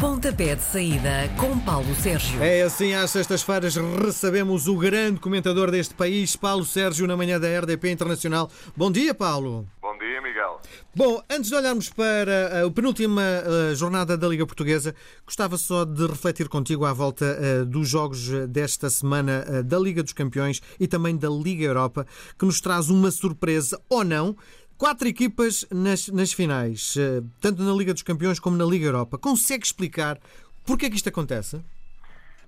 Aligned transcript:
Pontapé 0.00 0.54
de 0.54 0.62
saída 0.62 1.28
com 1.36 1.58
Paulo 1.58 1.92
Sérgio. 1.96 2.40
É 2.40 2.62
assim, 2.62 2.94
às 2.94 3.10
sextas-feiras 3.10 3.74
recebemos 3.74 4.68
o 4.68 4.76
grande 4.76 5.18
comentador 5.18 5.72
deste 5.72 5.92
país, 5.92 6.36
Paulo 6.36 6.64
Sérgio, 6.64 7.04
na 7.04 7.16
manhã 7.16 7.40
da 7.40 7.48
RDP 7.58 7.90
Internacional. 7.90 8.48
Bom 8.76 8.92
dia, 8.92 9.12
Paulo. 9.12 9.66
Bom 9.82 9.98
dia, 9.98 10.22
Miguel. 10.22 10.60
Bom, 10.94 11.20
antes 11.28 11.50
de 11.50 11.56
olharmos 11.56 11.90
para 11.90 12.64
a 12.64 12.70
penúltima 12.70 13.22
uh, 13.22 13.74
jornada 13.74 14.16
da 14.16 14.28
Liga 14.28 14.46
Portuguesa, 14.46 14.94
gostava 15.26 15.56
só 15.56 15.84
de 15.84 16.06
refletir 16.06 16.48
contigo 16.48 16.84
à 16.84 16.92
volta 16.92 17.24
uh, 17.24 17.66
dos 17.66 17.88
jogos 17.88 18.28
desta 18.48 18.88
semana 18.88 19.64
da 19.64 19.80
Liga 19.80 20.00
dos 20.00 20.12
Campeões 20.12 20.62
e 20.78 20.86
também 20.86 21.16
da 21.16 21.28
Liga 21.28 21.64
Europa, 21.64 22.06
que 22.38 22.46
nos 22.46 22.60
traz 22.60 22.88
uma 22.88 23.10
surpresa 23.10 23.80
ou 23.88 24.04
não. 24.04 24.36
Quatro 24.78 25.08
equipas 25.08 25.66
nas, 25.72 26.06
nas 26.06 26.32
finais, 26.32 26.94
tanto 27.42 27.62
na 27.64 27.72
Liga 27.72 27.92
dos 27.92 28.04
Campeões 28.04 28.38
como 28.38 28.56
na 28.56 28.64
Liga 28.64 28.86
Europa. 28.86 29.18
Consegue 29.18 29.66
explicar 29.66 30.20
porquê 30.64 30.86
é 30.86 30.88
que 30.88 30.94
isto 30.94 31.08
acontece? 31.08 31.60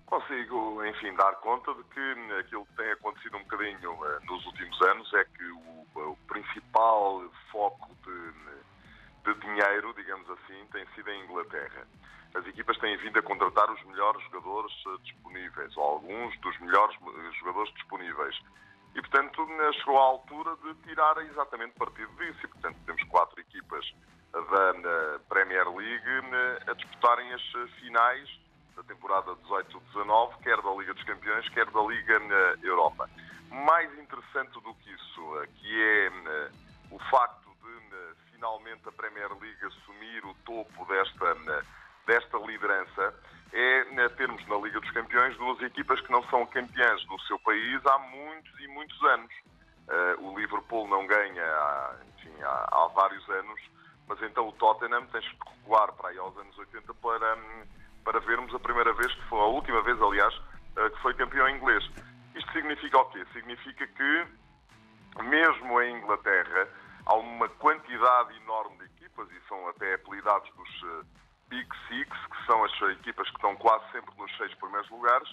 Consigo, 0.07 0.85
enfim, 0.87 1.13
dar 1.17 1.33
conta 1.41 1.75
de 1.75 1.83
que 1.93 2.33
aquilo 2.39 2.65
que 2.67 2.77
tem 2.77 2.93
acontecido 2.93 3.37
um 3.37 3.43
bocadinho 3.43 3.99
nos 4.29 4.47
últimos 4.47 4.81
anos 4.83 5.13
é 5.15 5.25
que 5.25 5.45
o, 5.45 5.87
o 6.13 6.17
principal 6.29 7.25
foco 7.51 7.91
de, 8.05 9.33
de 9.33 9.41
dinheiro, 9.41 9.93
digamos 9.95 10.31
assim, 10.31 10.65
tem 10.73 10.87
sido 10.95 11.11
a 11.11 11.17
Inglaterra. 11.17 11.85
As 12.33 12.47
equipas 12.47 12.79
têm 12.79 12.97
vindo 12.99 13.19
a 13.19 13.23
contratar 13.23 13.69
os 13.73 13.85
melhores 13.87 14.23
jogadores 14.31 14.73
disponíveis, 15.03 15.77
ou 15.77 15.83
alguns 15.83 16.39
dos 16.39 16.57
melhores 16.61 16.97
jogadores 17.41 17.75
disponíveis. 17.75 18.41
E, 18.95 19.01
portanto, 19.01 19.47
chegou 19.75 19.99
à 19.99 20.03
altura 20.03 20.57
de 20.57 20.75
tirar 20.83 21.17
exatamente 21.19 21.79
partido 21.79 22.11
disso. 22.17 22.41
E, 22.45 22.49
portanto, 22.49 22.77
temos 22.87 23.03
quatro 23.05 23.41
equipas 23.41 23.85
da 24.33 25.19
Premier 25.29 25.69
League 25.69 26.09
a 26.67 26.75
disputarem 26.75 27.33
as 27.33 27.43
finais 27.81 28.41
da 28.77 28.83
temporada 28.85 29.33
18-19, 29.33 30.39
quer 30.43 30.61
da 30.61 30.71
Liga 30.71 30.95
dos 30.95 31.05
Campeões, 31.05 31.49
quer 31.51 31.67
da 31.67 31.83
Liga 31.83 32.21
Europa. 32.63 33.09
Mais 33.51 33.93
interessante 33.99 34.53
do 34.61 34.75
que 34.75 34.91
isso, 34.91 35.49
que 35.57 35.83
é 35.83 36.51
o 36.91 36.99
facto 37.11 37.51
de 37.63 38.31
finalmente 38.33 38.89
a 38.89 38.93
Premier 38.93 39.29
League 39.39 39.67
assumir 39.67 40.25
o 40.25 40.35
topo 40.47 40.87
desta, 40.87 41.37
desta 42.07 42.39
liderança, 42.39 43.15
é 43.53 44.09
termos 44.21 44.47
na 44.49 44.57
Liga 44.57 44.79
dos 44.81 44.91
Campeões 44.91 45.37
duas 45.39 45.61
equipas 45.63 46.01
que 46.03 46.13
não 46.13 46.23
são 46.25 46.45
campeãs 46.47 47.03
do 47.07 47.19
seu 47.23 47.39
país 47.39 47.81
há 47.87 47.99
muitos 47.99 48.61
e 48.61 48.69
muitos 48.69 49.03
anos. 49.05 49.33
Uh, 49.89 50.29
o 50.29 50.39
Liverpool 50.39 50.87
não 50.89 51.07
ganha 51.07 51.43
há, 51.43 51.97
enfim, 52.17 52.33
há, 52.43 52.69
há, 52.71 52.89
vários 52.89 53.29
anos, 53.31 53.61
mas 54.07 54.23
então 54.23 54.47
o 54.49 54.53
Tottenham 54.53 55.07
tem 55.07 55.21
que 55.21 55.37
recuar 55.49 55.93
para 55.95 56.11
aí 56.11 56.19
aos 56.19 56.37
anos 56.37 56.57
80 56.59 56.95
para, 56.95 57.39
para 58.05 58.21
vermos 58.21 58.55
a 58.55 58.59
primeira 58.61 58.93
vez, 58.93 59.13
que 59.13 59.23
foi 59.23 59.41
a 59.41 59.47
última 59.47 59.83
vez, 59.83 60.01
aliás, 60.01 60.35
uh, 60.37 60.91
que 60.91 61.03
foi 61.03 61.15
campeão 61.15 61.49
inglês. 61.49 61.83
Isto 62.35 62.53
significa 62.53 62.99
o 62.99 63.05
quê? 63.07 63.25
Significa 63.33 63.87
que, 63.87 64.27
mesmo 65.23 65.81
em 65.81 65.97
Inglaterra, 65.97 66.69
há 67.07 67.15
uma 67.15 67.49
quantidade 67.49 68.37
enorme 68.37 68.77
de 68.79 68.85
equipas, 68.85 69.29
e 69.33 69.49
são 69.49 69.69
até 69.69 69.95
apelidados 69.95 70.49
dos 70.55 70.83
uh, 70.83 71.07
Big 71.51 71.69
Six, 71.89 72.09
que 72.09 72.47
são 72.47 72.65
as 72.65 72.73
equipas 72.93 73.29
que 73.29 73.37
estão 73.37 73.55
quase 73.57 73.85
sempre 73.91 74.15
nos 74.17 74.35
seis 74.37 74.55
primeiros 74.55 74.89
lugares, 74.89 75.29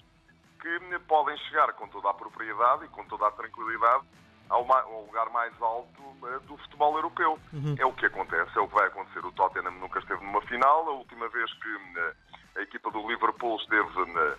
que 0.59 0.99
podem 1.07 1.37
chegar 1.37 1.71
com 1.73 1.87
toda 1.87 2.09
a 2.09 2.13
propriedade 2.13 2.85
e 2.85 2.87
com 2.89 3.05
toda 3.05 3.27
a 3.27 3.31
tranquilidade 3.31 4.03
ao, 4.49 5.05
lugar 5.05 5.29
mais 5.29 5.53
alto 5.61 6.01
uh, 6.01 6.39
do 6.41 6.57
futebol 6.57 6.95
europeu. 6.95 7.39
Uhum. 7.53 7.75
É 7.77 7.85
o 7.85 7.93
que 7.93 8.07
acontece, 8.07 8.57
é 8.57 8.61
o 8.61 8.67
que 8.67 8.73
vai 8.73 8.87
acontecer. 8.87 9.23
O 9.25 9.31
Tottenham 9.31 9.71
nunca 9.71 9.99
esteve 9.99 10.23
numa 10.23 10.41
final, 10.41 10.89
a 10.89 10.93
última 10.93 11.29
vez 11.29 11.53
que 11.53 11.75
uh, 11.75 12.15
a 12.57 12.61
equipa 12.61 12.89
do 12.91 13.07
Liverpool 13.07 13.57
esteve 13.57 14.01
uh, 14.01 14.37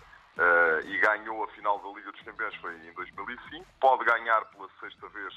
e 0.85 0.97
ganhou 0.99 1.43
a 1.43 1.47
final 1.49 1.79
da 1.79 1.89
Liga 1.97 2.11
dos 2.11 2.21
Campeões 2.21 2.55
foi 2.55 2.75
em 2.75 2.93
2005, 2.93 3.65
pode 3.79 4.03
ganhar 4.05 4.43
pela 4.45 4.69
sexta 4.79 5.07
vez 5.09 5.33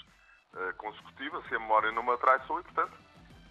consecutiva, 0.76 1.42
se 1.48 1.54
a 1.54 1.58
memória 1.58 1.90
não 1.92 2.02
me 2.02 2.12
atraiçou, 2.12 2.60
e 2.60 2.62
portanto 2.62 2.92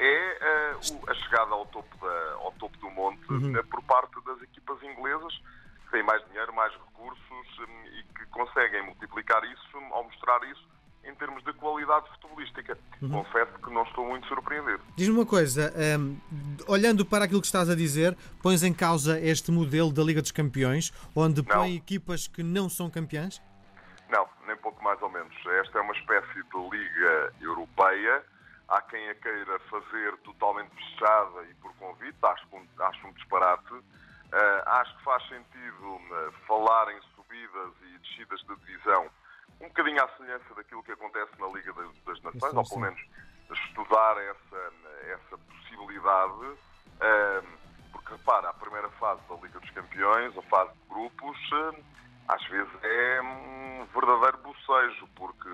é 0.02 0.76
a 1.08 1.14
chegada 1.14 1.54
ao 1.54 1.66
topo, 1.68 1.96
da, 1.98 2.34
ao 2.34 2.52
topo 2.54 2.76
do 2.80 2.90
monte 2.90 3.22
uhum. 3.32 3.54
por 3.70 3.84
parte 3.84 4.16
das 4.26 4.42
equipas 4.42 4.82
inglesas 4.82 5.34
que 5.86 5.92
têm 5.92 6.04
mais 6.04 6.26
dinheiro, 6.28 6.52
mais 6.54 6.74
recursos 6.74 7.60
um, 7.60 7.86
e 8.00 8.04
que 8.18 8.26
conseguem 8.32 8.84
multiplicar 8.84 9.44
isso 9.44 9.78
ao 9.92 10.04
mostrar 10.04 10.44
isso 10.50 10.68
em 11.04 11.14
termos 11.16 11.44
de 11.44 11.54
qualidade 11.54 12.08
futebolística. 12.10 12.78
Uhum. 13.02 13.10
Confesso 13.10 13.54
que 13.54 13.72
não 13.72 13.84
estou 13.84 14.08
muito 14.08 14.28
surpreendido. 14.28 14.82
Diz-me 14.96 15.16
uma 15.16 15.26
coisa, 15.26 15.74
um, 16.00 16.18
olhando 16.68 17.06
para 17.06 17.26
aquilo 17.26 17.42
que 17.42 17.48
estás 17.48 17.70
a 17.70 17.76
dizer, 17.76 18.18
pões 18.42 18.64
em 18.64 18.74
causa 18.74 19.20
este 19.20 19.52
modelo 19.52 19.92
da 19.92 20.04
Liga 20.04 20.22
dos 20.22 20.32
Campeões, 20.32 20.92
onde 21.16 21.42
não. 21.48 21.58
põe 21.58 21.76
equipas 21.76 22.28
que 22.28 22.44
não 22.44 22.70
são 22.70 22.90
campeãs? 22.90 23.42
Não, 24.10 24.28
nem 24.46 24.56
pouco 24.58 24.84
mais 24.84 25.02
ou 25.02 25.10
menos. 25.10 25.34
Esta 25.62 25.80
é 25.80 25.82
uma 25.82 25.94
espécie 25.94 26.44
de 26.44 26.70
Liga 26.70 27.34
Europeia. 27.42 28.24
Há 28.72 28.82
quem 28.84 29.10
a 29.10 29.16
queira 29.16 29.60
fazer 29.70 30.16
totalmente 30.20 30.72
fechada 30.74 31.44
e 31.44 31.54
por 31.56 31.76
convite, 31.76 32.18
acho, 32.24 32.48
acho 32.80 33.08
um 33.08 33.12
disparate. 33.14 33.74
Uh, 33.74 33.84
acho 34.66 34.98
que 34.98 35.04
faz 35.04 35.28
sentido 35.28 35.96
uh, 35.96 36.32
falar 36.48 36.90
em 36.94 37.02
subidas 37.14 37.74
e 37.82 37.98
descidas 37.98 38.40
de 38.40 38.56
divisão 38.66 39.10
um 39.60 39.68
bocadinho 39.68 40.02
à 40.02 40.08
semelhança 40.16 40.56
daquilo 40.56 40.82
que 40.84 40.94
acontece 40.94 41.32
na 41.38 41.48
Liga 41.48 41.74
das, 41.74 41.92
das 42.06 42.22
Nações, 42.24 42.54
ou 42.54 42.64
pelo 42.64 42.80
menos 42.80 43.02
estudar 43.52 44.18
essa, 44.18 44.74
essa 45.04 45.38
possibilidade, 45.38 46.58
porque 47.92 48.14
repara, 48.14 48.50
a 48.50 48.54
primeira 48.54 48.90
fase 48.92 49.22
da 49.28 49.36
Liga 49.36 49.60
dos 49.60 49.70
Campeões, 49.72 50.36
a 50.38 50.42
fase 50.44 50.72
de 50.72 50.90
grupos, 50.90 51.38
às 52.28 52.44
vezes 52.48 52.72
é 52.82 53.22
um 53.22 53.86
verdadeiro 53.94 54.38
bocejo, 54.38 55.08
porque 55.16 55.50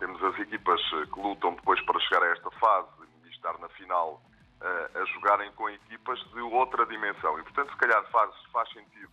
temos 0.00 0.22
as 0.24 0.38
equipas 0.40 0.80
que 1.12 1.20
lutam 1.20 1.54
depois 1.54 1.80
para 1.82 2.00
chegar 2.00 2.22
a 2.24 2.32
esta 2.32 2.50
fase 2.52 2.88
e 3.24 3.28
estar 3.28 3.56
na 3.58 3.68
final 3.68 4.20
a 4.60 5.04
jogarem 5.14 5.50
com 5.52 5.70
equipas 5.70 6.18
de 6.34 6.40
outra 6.40 6.84
dimensão. 6.86 7.38
E, 7.38 7.42
portanto, 7.42 7.70
se 7.70 7.76
calhar 7.78 8.04
faz, 8.10 8.30
faz 8.52 8.68
sentido 8.72 9.10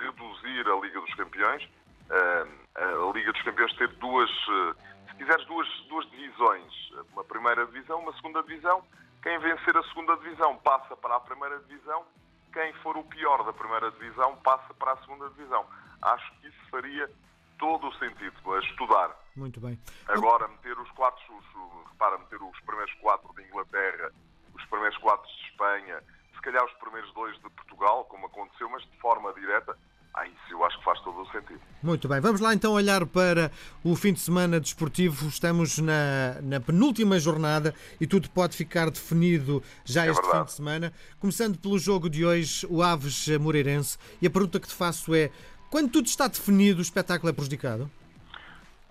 reduzir 0.00 0.68
a 0.68 0.76
Liga 0.80 1.00
dos 1.00 1.14
Campeões, 1.14 1.68
a 2.10 3.12
Liga 3.12 3.32
dos 3.32 3.42
Campeões 3.42 3.72
ter 3.76 3.88
duas, 3.94 4.30
eh, 4.30 4.74
se 5.08 5.16
quiseres, 5.16 5.46
duas, 5.46 5.68
duas 5.88 6.10
divisões. 6.10 6.90
Uma 7.12 7.24
primeira 7.24 7.66
divisão, 7.66 8.00
uma 8.00 8.12
segunda 8.14 8.42
divisão. 8.42 8.82
Quem 9.22 9.38
vencer 9.38 9.76
a 9.76 9.82
segunda 9.84 10.16
divisão 10.16 10.56
passa 10.58 10.96
para 10.96 11.16
a 11.16 11.20
primeira 11.20 11.58
divisão. 11.60 12.04
Quem 12.52 12.72
for 12.74 12.96
o 12.96 13.04
pior 13.04 13.44
da 13.44 13.52
primeira 13.52 13.90
divisão 13.92 14.36
passa 14.38 14.74
para 14.74 14.92
a 14.92 14.96
segunda 14.98 15.28
divisão. 15.30 15.64
Acho 16.02 16.32
que 16.40 16.48
isso 16.48 16.70
faria 16.70 17.10
todo 17.58 17.88
o 17.88 17.94
sentido 17.94 18.54
a 18.54 18.58
estudar. 18.60 19.21
Muito 19.34 19.60
bem. 19.60 19.78
Agora, 20.08 20.46
meter 20.48 20.78
os 20.78 20.90
quatro, 20.92 21.22
os, 21.36 21.90
repara, 21.90 22.18
meter 22.18 22.42
os 22.42 22.60
primeiros 22.60 22.92
quatro 22.94 23.32
de 23.34 23.42
Inglaterra, 23.42 24.12
os 24.54 24.64
primeiros 24.66 24.98
quatro 24.98 25.26
de 25.26 25.50
Espanha, 25.50 26.02
se 26.34 26.40
calhar 26.42 26.64
os 26.64 26.72
primeiros 26.74 27.12
dois 27.14 27.34
de 27.36 27.50
Portugal, 27.50 28.04
como 28.06 28.26
aconteceu, 28.26 28.68
mas 28.68 28.82
de 28.82 28.98
forma 28.98 29.32
direta, 29.32 29.76
ah, 30.14 30.26
isso 30.26 30.36
eu 30.50 30.62
acho 30.62 30.78
que 30.78 30.84
faz 30.84 31.00
todo 31.00 31.22
o 31.22 31.26
sentido. 31.32 31.60
Muito 31.82 32.06
bem, 32.06 32.20
vamos 32.20 32.40
lá 32.40 32.52
então 32.52 32.72
olhar 32.72 33.06
para 33.06 33.50
o 33.82 33.96
fim 33.96 34.12
de 34.12 34.20
semana 34.20 34.60
desportivo. 34.60 35.26
Estamos 35.26 35.78
na, 35.78 36.38
na 36.42 36.60
penúltima 36.60 37.18
jornada 37.18 37.74
e 37.98 38.06
tudo 38.06 38.28
pode 38.28 38.54
ficar 38.54 38.90
definido 38.90 39.62
já 39.84 40.04
é 40.04 40.10
este 40.10 40.20
verdade. 40.20 40.40
fim 40.40 40.44
de 40.44 40.52
semana. 40.52 40.92
Começando 41.18 41.58
pelo 41.58 41.78
jogo 41.78 42.10
de 42.10 42.26
hoje, 42.26 42.66
o 42.68 42.82
Aves 42.82 43.26
Moreirense. 43.38 43.96
E 44.20 44.26
a 44.26 44.30
pergunta 44.30 44.60
que 44.60 44.68
te 44.68 44.74
faço 44.74 45.14
é: 45.14 45.30
quando 45.70 45.90
tudo 45.90 46.06
está 46.06 46.28
definido, 46.28 46.80
o 46.80 46.82
espetáculo 46.82 47.30
é 47.30 47.32
prejudicado? 47.32 47.90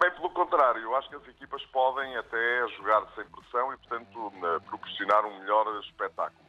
Bem, 0.02 0.10
pelo 0.14 0.32
contrário, 0.32 0.82
eu 0.82 0.96
acho 0.96 1.08
que 1.10 1.16
as 1.16 1.28
equipas 1.28 1.64
podem 1.68 2.18
até 2.18 2.68
jogar 2.70 3.06
sem 3.14 3.24
pressão 3.26 3.72
e, 3.72 3.78
portanto, 3.78 4.34
proporcionar 4.66 5.24
um 5.28 5.40
melhor 5.42 5.80
espetáculo. 5.82 6.44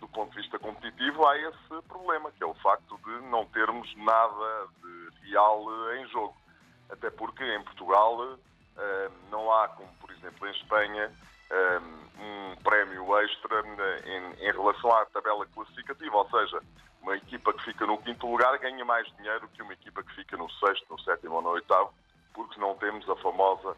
Do 0.00 0.08
ponto 0.08 0.32
de 0.32 0.40
vista 0.42 0.58
competitivo, 0.58 1.24
há 1.24 1.38
esse 1.38 1.82
problema, 1.86 2.32
que 2.32 2.42
é 2.42 2.46
o 2.46 2.54
facto 2.54 2.98
de 2.98 3.28
não 3.28 3.46
termos 3.46 3.94
nada 3.98 4.66
de 4.82 5.28
real 5.28 5.64
eh, 5.70 6.00
em 6.00 6.08
jogo. 6.08 6.36
Até 6.90 7.08
porque 7.10 7.44
em 7.44 7.62
Portugal 7.62 8.38
eh, 8.76 9.10
não 9.30 9.52
há, 9.52 9.68
como 9.68 9.88
por 10.00 10.10
exemplo 10.10 10.48
em 10.48 10.50
Espanha, 10.50 11.12
eh, 11.48 11.80
um 12.18 12.56
prémio 12.56 13.16
extra 13.20 13.62
em, 14.40 14.50
relação 14.50 14.92
à 14.92 15.06
tabela 15.06 15.46
classificativa, 15.46 16.16
ou 16.16 16.28
seja, 16.28 16.60
uma 17.00 17.16
equipa 17.16 17.52
que 17.52 17.62
fica 17.66 17.86
no 17.86 17.98
quinto 17.98 18.28
lugar 18.28 18.58
ganha 18.58 18.84
mais 18.84 19.06
dinheiro 19.16 19.48
que 19.54 19.62
uma 19.62 19.74
equipa 19.74 20.02
que 20.02 20.12
fica 20.16 20.36
no 20.36 20.50
sexto, 20.50 20.86
no 20.90 21.00
sétimo 21.02 21.36
ou 21.36 21.42
no 21.42 21.50
oitavo, 21.50 21.94
porque 22.36 22.60
não 22.60 22.76
temos 22.76 23.08
a 23.08 23.16
famosa 23.16 23.76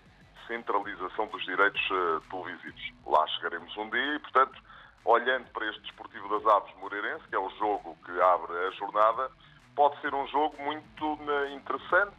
centralização 0.48 1.28
dos 1.28 1.44
direitos 1.44 1.80
televisivos. 2.28 2.92
Lá 3.06 3.26
chegaremos 3.28 3.74
um 3.76 3.88
dia 3.88 4.16
e, 4.16 4.18
portanto, 4.18 4.60
olhando 5.04 5.48
para 5.52 5.66
este 5.70 5.80
Desportivo 5.82 6.28
das 6.28 6.44
Aves 6.52 6.74
Moreirense, 6.76 7.26
que 7.28 7.36
é 7.36 7.38
o 7.38 7.48
jogo 7.50 7.96
que 8.04 8.20
abre 8.20 8.52
a 8.66 8.70
jornada, 8.72 9.30
pode 9.76 10.00
ser 10.00 10.12
um 10.12 10.26
jogo 10.26 10.60
muito 10.60 11.18
eh, 11.30 11.54
interessante. 11.54 12.16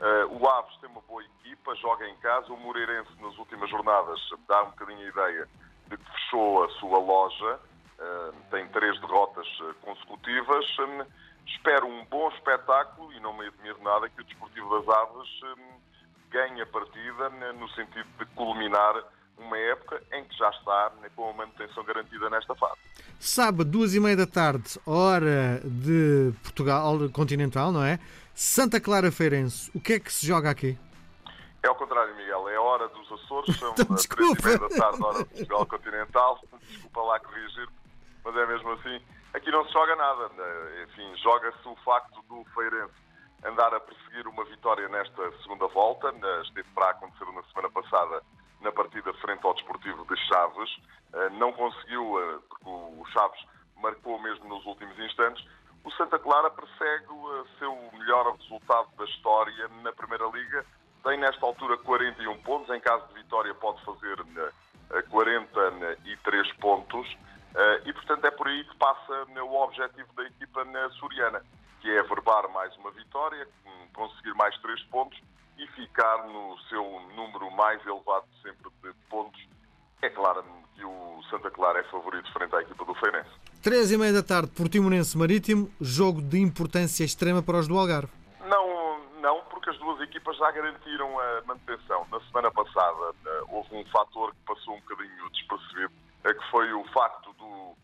Uh, 0.00 0.42
o 0.42 0.48
Aves 0.48 0.76
tem 0.78 0.90
uma 0.90 1.00
boa 1.02 1.22
equipa, 1.22 1.74
joga 1.76 2.08
em 2.08 2.16
casa. 2.16 2.52
O 2.52 2.56
Moreirense, 2.56 3.10
nas 3.20 3.36
últimas 3.38 3.68
jornadas, 3.70 4.18
dá 4.48 4.62
um 4.62 4.70
bocadinho 4.70 5.06
a 5.06 5.08
ideia 5.08 5.48
de 5.88 5.96
que 5.96 6.10
fechou 6.12 6.64
a 6.64 6.70
sua 6.80 6.98
loja 6.98 7.60
tem 8.50 8.66
três 8.68 9.00
derrotas 9.00 9.46
consecutivas. 9.82 10.64
Espero 11.46 11.86
um 11.86 12.04
bom 12.06 12.28
espetáculo 12.30 13.12
e 13.12 13.20
não 13.20 13.36
me 13.36 13.46
admiro 13.46 13.82
nada 13.82 14.08
que 14.08 14.20
o 14.20 14.24
Desportivo 14.24 14.80
das 14.80 14.88
Aves 14.96 15.28
ganhe 16.30 16.60
a 16.60 16.66
partida 16.66 17.30
no 17.52 17.68
sentido 17.70 18.06
de 18.18 18.26
culminar 18.34 19.02
uma 19.38 19.58
época 19.58 20.02
em 20.12 20.24
que 20.24 20.36
já 20.36 20.48
está 20.50 20.92
com 21.14 21.30
a 21.30 21.32
manutenção 21.32 21.84
garantida 21.84 22.28
nesta 22.30 22.54
fase. 22.54 22.76
Sábado, 23.18 23.70
duas 23.70 23.94
e 23.94 24.00
meia 24.00 24.16
da 24.16 24.26
tarde, 24.26 24.78
hora 24.86 25.60
de 25.64 26.32
Portugal 26.42 26.98
continental, 27.12 27.72
não 27.72 27.84
é? 27.84 27.98
Santa 28.34 28.80
Clara 28.80 29.10
Feirense, 29.10 29.70
o 29.74 29.80
que 29.80 29.94
é 29.94 30.00
que 30.00 30.12
se 30.12 30.26
joga 30.26 30.50
aqui? 30.50 30.78
É 31.62 31.68
ao 31.68 31.74
contrário, 31.74 32.14
Miguel, 32.16 32.48
é 32.48 32.56
a 32.56 32.62
hora 32.62 32.88
dos 32.88 33.10
Açores, 33.10 33.56
são 33.58 33.72
então, 33.72 33.96
três 33.96 34.38
e 34.38 34.44
meia 34.44 34.58
da 34.58 34.68
tarde, 34.68 35.02
hora 35.02 35.18
de 35.18 35.24
Portugal 35.24 35.66
continental. 35.66 36.40
Desculpa 36.60 37.00
lá 37.02 37.20
corrigir, 37.20 37.68
mas 38.26 38.36
é 38.36 38.46
mesmo 38.46 38.72
assim. 38.72 39.00
Aqui 39.32 39.50
não 39.52 39.64
se 39.66 39.72
joga 39.72 39.94
nada, 39.94 40.30
enfim, 40.82 41.16
joga-se 41.18 41.68
o 41.68 41.76
facto 41.76 42.20
do 42.22 42.44
Feirense 42.54 43.06
andar 43.44 43.72
a 43.72 43.78
perseguir 43.78 44.26
uma 44.26 44.44
vitória 44.44 44.88
nesta 44.88 45.30
segunda 45.42 45.68
volta, 45.68 46.12
esteve 46.42 46.68
para 46.74 46.90
acontecer 46.90 47.24
na 47.32 47.42
semana 47.44 47.70
passada 47.70 48.22
na 48.60 48.72
partida 48.72 49.12
frente 49.14 49.46
ao 49.46 49.54
Desportivo 49.54 50.04
de 50.06 50.16
Chaves. 50.26 50.76
Eh, 51.12 51.28
não 51.30 51.52
conseguiu, 51.52 52.18
eh, 52.18 52.38
porque 52.48 52.64
o 52.68 53.04
Chaves 53.12 53.40
marcou 53.76 54.18
mesmo 54.18 54.48
nos 54.48 54.64
últimos 54.66 54.98
instantes. 54.98 55.46
O 55.84 55.90
Santa 55.92 56.18
Clara 56.18 56.50
persegue 56.50 57.06
o 57.10 57.36
eh, 57.36 57.44
seu 57.58 57.90
melhor 57.92 58.34
resultado 58.36 58.88
da 58.96 59.04
história 59.04 59.68
na 59.82 59.92
Primeira 59.92 60.26
Liga. 60.26 60.66
Tem 61.04 61.18
nesta 61.18 61.46
altura 61.46 61.76
41 61.78 62.42
pontos. 62.42 62.74
Em 62.74 62.80
caso 62.80 63.06
de 63.08 63.14
vitória, 63.14 63.54
pode 63.54 63.84
fazer 63.84 64.16
43 65.10 66.52
pontos. 66.54 66.65
Passa 68.96 69.42
o 69.42 69.62
objetivo 69.62 70.08
da 70.16 70.24
equipa 70.24 70.64
suriana, 70.98 71.42
que 71.80 71.90
é 71.90 72.00
averbar 72.00 72.48
mais 72.48 72.74
uma 72.76 72.90
vitória, 72.90 73.46
conseguir 73.94 74.34
mais 74.34 74.56
três 74.60 74.82
pontos 74.84 75.18
e 75.58 75.66
ficar 75.68 76.26
no 76.26 76.58
seu 76.68 76.82
número 77.14 77.50
mais 77.50 77.84
elevado 77.86 78.26
sempre 78.42 78.70
de 78.82 78.92
pontos. 79.08 79.40
É 80.02 80.10
claro 80.10 80.44
que 80.74 80.84
o 80.84 81.22
Santa 81.30 81.50
Clara 81.50 81.80
é 81.80 81.84
favorito 81.84 82.30
frente 82.32 82.54
à 82.54 82.60
equipa 82.60 82.84
do 82.84 82.94
Feirense. 82.94 83.30
Três 83.62 83.90
e 83.90 83.96
meia 83.96 84.12
da 84.12 84.22
tarde, 84.22 84.50
Portimonense 84.50 85.16
Marítimo, 85.16 85.70
jogo 85.80 86.20
de 86.20 86.38
importância 86.38 87.04
extrema 87.04 87.42
para 87.42 87.58
os 87.58 87.66
do 87.66 87.78
Algarve. 87.78 88.12
Não, 88.46 89.00
não, 89.20 89.40
porque 89.50 89.70
as 89.70 89.78
duas 89.78 90.00
equipas 90.00 90.36
já 90.36 90.50
garantiram 90.50 91.18
a 91.18 91.42
manutenção. 91.46 92.06
Na 92.10 92.20
semana 92.20 92.50
passada 92.50 93.14
eh, 93.26 93.42
houve 93.48 93.74
um 93.74 93.84
fator 93.86 94.32
que 94.32 94.40
passou 94.46 94.74
um 94.74 94.80
bocadinho 94.80 95.30
despercebido, 95.30 95.92
é 96.24 96.34
que 96.34 96.50
foi 96.50 96.72
o 96.72 96.84
facto 96.92 97.35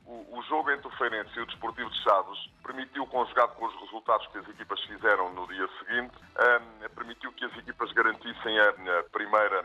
o, 0.07 0.39
o, 0.39 0.43
jogo 0.43 0.71
entre 0.71 0.89
o 0.89 0.91
Feirense 0.93 1.31
e 1.37 1.41
o 1.41 1.47
Desportivo 1.47 1.91
de 1.91 2.03
Chaves 2.03 2.39
permitiu, 2.63 3.07
conjugado 3.07 3.55
com 3.55 3.67
os 3.67 3.81
resultados 3.81 4.27
que 4.29 4.39
as 4.39 4.49
equipas 4.49 4.81
fizeram 4.85 5.33
no 5.33 5.47
dia 5.47 5.69
seguinte, 5.79 6.15
um, 6.17 6.89
permitiu 6.95 7.33
que 7.33 7.45
as 7.45 7.57
equipas 7.57 7.93
garantissem 7.93 8.59
a, 8.59 8.69
a 8.71 9.03
primeira 9.11 9.65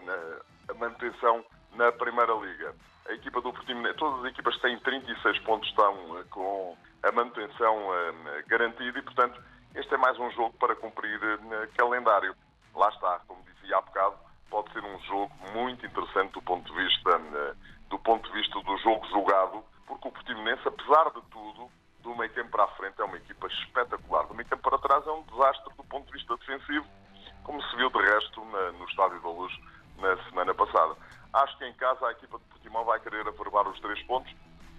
a, 0.69 0.73
manutenção 0.73 1.43
na 1.75 1.91
Primeira 1.91 2.33
Liga. 2.33 2.75
A 3.07 3.13
equipa 3.13 3.41
do 3.41 3.53
Portimonense, 3.53 3.97
todas 3.97 4.19
as 4.25 4.31
equipas 4.31 4.57
têm 4.59 4.77
36 4.79 5.39
pontos 5.39 5.69
estão 5.69 5.95
com 6.29 6.77
a 7.03 7.11
manutenção 7.11 7.77
um, 7.77 8.47
garantida 8.47 8.99
e, 8.99 9.01
portanto, 9.01 9.41
este 9.75 9.93
é 9.93 9.97
mais 9.97 10.17
um 10.19 10.29
jogo 10.31 10.53
para 10.57 10.75
cumprir 10.75 11.17
uh, 11.17 11.67
calendário. 11.77 12.35
Lá 12.75 12.89
está, 12.89 13.21
como 13.27 13.41
dizia 13.43 13.77
há 13.77 13.81
bocado, 13.81 14.17
pode 14.49 14.71
ser 14.73 14.83
um 14.83 14.99
jogo 15.01 15.31
muito 15.53 15.85
interessante 15.85 16.33
do 16.33 16.41
ponto 16.41 16.71
de 16.71 16.83
vista, 16.83 17.21
do, 17.89 17.99
ponto 17.99 18.29
de 18.29 18.37
vista 18.37 18.59
do 18.61 18.77
jogo 18.77 19.05
jogado, 19.07 19.63
porque 19.87 20.07
o 20.07 20.11
Portimonense, 20.11 20.67
apesar 20.67 21.05
de 21.11 21.21
tudo, 21.31 21.71
do 22.03 22.15
meio 22.15 22.31
tempo 22.33 22.51
para 22.51 22.65
a 22.65 22.67
frente 22.69 23.01
é 23.01 23.03
uma 23.03 23.17
equipa 23.17 23.47
espetacular. 23.47 24.27
Do 24.27 24.35
meio 24.35 24.47
tempo 24.47 24.61
para 24.61 24.77
trás 24.77 25.07
é 25.07 25.11
um 25.11 25.23
desastre 25.23 25.73
do 25.75 25.83
ponto 25.85 26.05
de 26.07 26.13
vista 26.13 26.37
defensivo, 26.37 26.85
como 27.43 27.61
se 27.63 27.75
viu 27.77 27.89
de 27.89 27.99
resto 27.99 28.45
na, 28.45 28.71
no 28.73 28.85
Estádio 28.85 29.21
da 29.21 29.29
Luz 29.29 29.53
na 29.97 30.23
semana 30.25 30.53
passada. 30.53 30.95
Acho 31.33 31.57
que 31.57 31.65
em 31.65 31.73
casa 31.73 32.07
a 32.07 32.11
equipa 32.11 32.37
de 32.37 32.45
Portimão 32.45 32.83
vai 32.85 32.99
querer 32.99 33.27
aprovar 33.27 33.67
os 33.67 33.79
três 33.79 34.01
pontos. 34.03 34.33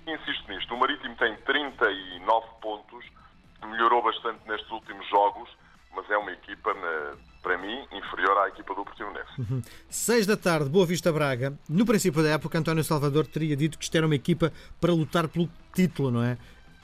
Insisto 0.06 0.50
nisto, 0.50 0.75
o 0.75 0.78
Marítimo 0.78 1.16
tem 1.16 1.37
39 1.38 2.46
pontos, 2.60 3.05
melhorou 3.62 4.02
bastante 4.02 4.46
nestes 4.49 4.70
últimos 4.70 5.06
jogos, 5.08 5.50
mas 5.93 6.08
é 6.10 6.16
uma 6.16 6.32
equipa, 6.32 6.72
para 7.43 7.56
mim, 7.58 7.87
inferior 7.93 8.37
à 8.38 8.49
equipa 8.49 8.75
do 8.75 8.85
Portimonense. 8.85 9.31
Uhum. 9.38 9.62
Seis 9.88 10.26
da 10.26 10.37
tarde, 10.37 10.69
Boa 10.69 10.87
Vista 10.87 11.12
Braga. 11.12 11.56
No 11.69 11.87
princípio 11.87 12.23
da 12.23 12.31
época, 12.31 12.58
António 12.58 12.85
Salvador 12.85 13.26
teria 13.26 13.56
dito 13.56 13.79
que 13.79 13.85
isto 13.85 13.96
era 13.96 14.06
uma 14.06 14.14
equipa 14.14 14.52
para 14.81 14.93
lutar 14.93 15.29
pelo 15.29 15.49
título, 15.73 16.11
não 16.11 16.23
é? 16.23 16.37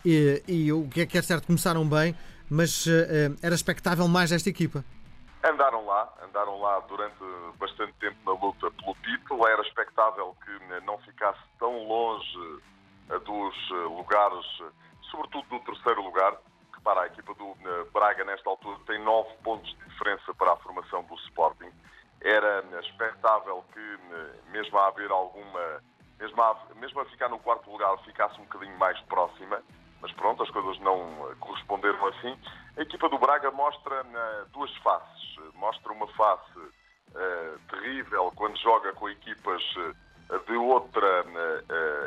E, 0.05 0.43
e 0.47 0.73
o 0.73 0.89
que 0.89 1.01
é 1.01 1.07
que 1.07 1.19
é 1.19 1.23
certo, 1.23 1.47
começaram 1.47 1.89
bem, 1.89 2.15
mas 2.49 2.87
uh, 2.87 3.37
era 3.43 3.55
expectável 3.55 4.07
mais 4.07 4.33
esta 4.33 4.49
equipa. 4.49 4.85
Andaram 5.45 5.85
lá, 5.85 6.13
andaram 6.23 6.59
lá 6.61 6.81
durante 6.81 7.17
bastante 7.59 7.93
tempo 8.01 8.17
na 8.25 8.33
luta 8.33 8.71
pelo 8.71 8.95
título. 9.03 9.47
Era 9.47 9.61
expectável 9.63 10.35
que 10.45 10.81
não 10.87 10.99
ficasse 10.99 11.41
tão 11.59 11.87
longe 11.87 12.61
eh, 13.11 13.19
dos 13.19 13.55
lugares, 13.95 14.47
sobretudo 15.11 15.47
do 15.51 15.61
terceiro 15.61 16.03
lugar, 16.03 16.39
para 16.85 17.01
a 17.01 17.07
equipa 17.07 17.35
do 17.35 17.57
eh, 17.65 17.87
Braga, 17.93 18.25
nesta 18.25 18.49
altura, 18.49 18.79
tem 18.87 19.03
nove 19.03 19.31
pontos 19.43 19.69
de 19.71 19.89
diferença 19.89 20.33
para 20.35 20.53
a 20.53 20.57
formação 20.57 21.03
do 21.05 21.15
Sporting. 21.15 21.73
Era 22.21 22.63
eh, 22.71 22.81
expectável 22.81 23.65
que, 23.73 23.81
eh, 23.81 24.33
mesmo 24.53 24.79
a 24.79 24.89
haver 24.89 25.11
alguma. 25.11 25.83
Mesmo 26.21 26.41
a, 26.41 26.57
mesmo 26.77 27.01
a 27.01 27.05
ficar 27.07 27.29
no 27.29 27.39
quarto 27.41 27.69
lugar, 27.69 27.97
ficasse 28.05 28.39
um 28.41 28.45
bocadinho 28.45 28.79
mais 28.79 28.99
próxima, 29.01 29.61
mas 30.01 30.13
pronto, 30.13 30.43
as 30.45 30.51
coisas 30.51 30.79
não 30.81 31.35
corresponderam 31.41 32.07
assim. 32.07 32.39
A 32.77 32.83
equipa 32.83 33.09
do 33.09 33.19
Braga 33.19 33.51
mostra 33.51 34.05
duas 34.53 34.75
faces. 34.77 35.37
Mostra 35.55 35.93
uma 35.93 36.07
face 36.09 36.59
uh, 36.59 37.59
terrível 37.69 38.33
quando 38.37 38.57
joga 38.59 38.93
com 38.93 39.09
equipas 39.09 39.63
de 40.47 40.57
outra, 40.57 41.25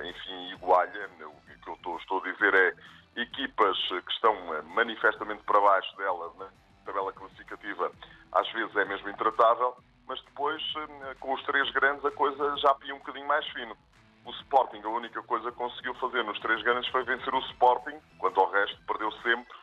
enfim, 0.06 0.54
igualha. 0.54 1.10
O 1.26 1.60
que 1.62 1.70
eu 1.70 1.74
estou, 1.74 1.98
estou 1.98 2.20
a 2.20 2.32
dizer 2.32 2.54
é 2.54 2.74
equipas 3.18 3.78
que 3.88 4.12
estão 4.12 4.34
eh, 4.54 4.62
manifestamente 4.62 5.44
para 5.44 5.60
baixo 5.60 5.98
dela 5.98 6.32
na 6.38 6.48
tabela 6.86 7.12
classificativa, 7.12 7.92
às 8.32 8.50
vezes 8.52 8.76
é 8.76 8.86
mesmo 8.86 9.10
intratável, 9.10 9.76
mas 10.08 10.22
depois, 10.24 10.62
eh, 10.78 11.16
com 11.20 11.34
os 11.34 11.44
três 11.44 11.70
grandes, 11.72 12.06
a 12.06 12.12
coisa 12.12 12.56
já 12.58 12.74
pia 12.76 12.94
um 12.94 13.00
bocadinho 13.00 13.28
mais 13.28 13.46
fino. 13.48 13.76
O 14.24 14.32
Sporting, 14.32 14.82
a 14.84 14.90
única 14.90 15.22
coisa 15.24 15.52
que 15.52 15.58
conseguiu 15.58 15.94
fazer 15.96 16.24
nos 16.24 16.40
três 16.40 16.62
grandes 16.62 16.90
foi 16.92 17.04
vencer 17.04 17.34
o 17.34 17.40
Sporting, 17.40 18.00
quanto 18.20 18.40
ao 18.40 18.52
resto, 18.52 18.78
perdeu 18.86 19.12
sempre, 19.24 19.56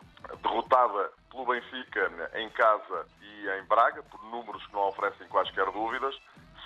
derrotada 0.43 1.13
pelo 1.31 1.46
Benfica 1.46 2.31
em 2.34 2.49
casa 2.51 3.06
e 3.20 3.49
em 3.58 3.65
Braga, 3.65 4.03
por 4.05 4.23
números 4.25 4.67
que 4.67 4.73
não 4.73 4.89
oferecem 4.89 5.29
quaisquer 5.29 5.70
dúvidas, 5.70 6.19